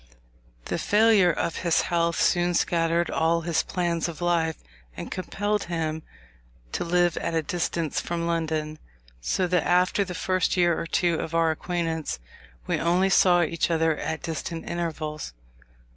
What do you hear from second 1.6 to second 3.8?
health soon scattered all his